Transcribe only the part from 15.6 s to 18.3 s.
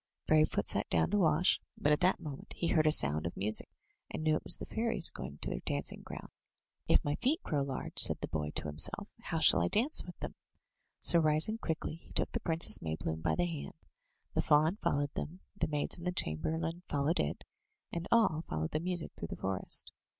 maids and the chamberlain followed it, and